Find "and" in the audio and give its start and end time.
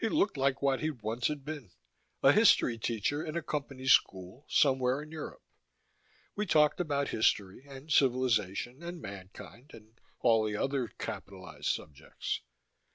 7.68-7.92, 8.82-9.02, 9.74-10.00